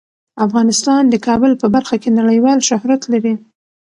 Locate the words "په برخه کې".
1.61-2.09